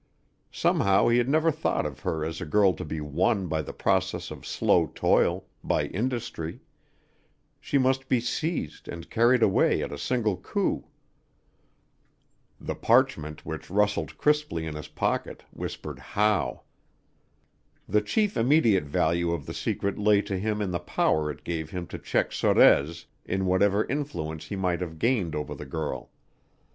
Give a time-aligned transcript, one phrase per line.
[0.51, 3.71] Somehow he had never thought of her as a girl to be won by the
[3.71, 6.61] process of slow toil by industry;
[7.59, 10.85] she must be seized and carried away at a single coup.
[12.59, 16.63] The parchment which rustled crisply in his pocket whispered how.
[17.87, 21.69] The chief immediate value of the secret lay to him in the power it gave
[21.69, 26.09] him to check Sorez in whatever influence he might have gained over the girl.